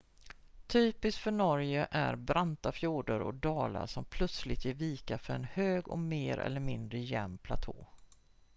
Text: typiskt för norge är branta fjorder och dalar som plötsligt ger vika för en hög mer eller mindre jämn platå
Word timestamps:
typiskt 0.67 1.21
för 1.21 1.31
norge 1.31 1.87
är 1.91 2.15
branta 2.15 2.71
fjorder 2.71 3.21
och 3.21 3.33
dalar 3.33 3.85
som 3.87 4.03
plötsligt 4.05 4.65
ger 4.65 4.73
vika 4.73 5.17
för 5.17 5.33
en 5.33 5.43
hög 5.43 5.87
mer 5.97 6.37
eller 6.37 6.59
mindre 6.59 6.99
jämn 6.99 7.37
platå 7.37 7.87